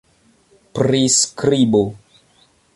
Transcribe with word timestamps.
priskribo 0.77 1.85